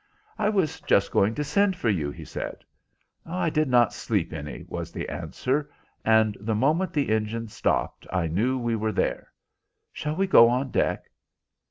"I 0.39 0.49
was 0.49 0.81
just 0.81 1.11
going 1.11 1.35
to 1.35 1.43
send 1.43 1.75
for 1.75 1.91
you," 1.91 2.09
he 2.09 2.25
said. 2.25 2.65
"I 3.23 3.51
did 3.51 3.69
not 3.69 3.93
sleep 3.93 4.33
any," 4.33 4.65
was 4.67 4.91
the 4.91 5.07
answer, 5.07 5.69
"and 6.03 6.35
the 6.39 6.55
moment 6.55 6.91
the 6.91 7.09
engine 7.11 7.49
stopped 7.49 8.07
I 8.11 8.25
knew 8.25 8.57
we 8.57 8.75
were 8.75 8.91
there. 8.93 9.31
Shall 9.93 10.15
we 10.15 10.25
go 10.25 10.49
on 10.49 10.71
deck?" 10.71 11.05